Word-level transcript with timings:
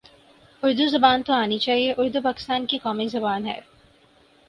اردو 0.63 0.87
زبان 0.87 1.21
تو 1.23 1.33
آنی 1.33 1.59
چاہیے 1.59 1.93
اردو 1.97 2.21
پاکستان 2.21 2.65
کی 2.65 2.77
قومی 2.77 3.07
زبان 3.07 3.45
ہے 3.47 3.59